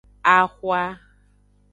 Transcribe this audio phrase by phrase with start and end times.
[0.35, 0.81] Ahwa.